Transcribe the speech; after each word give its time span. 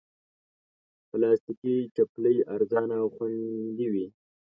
پلاستيکي 1.09 1.75
چپلی 1.95 2.35
ارزانه 2.53 2.95
او 3.01 3.07
خوندې 3.15 3.87
وي. 3.93 4.05